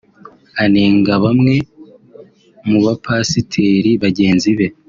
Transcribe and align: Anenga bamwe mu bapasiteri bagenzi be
Anenga 0.63 1.13
bamwe 1.23 1.55
mu 2.69 2.79
bapasiteri 2.85 3.91
bagenzi 4.03 4.49
be 4.57 4.67